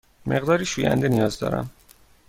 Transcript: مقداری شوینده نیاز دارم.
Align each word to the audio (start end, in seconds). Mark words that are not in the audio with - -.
مقداری 0.25 0.65
شوینده 0.65 1.09
نیاز 1.09 1.39
دارم. 1.39 1.69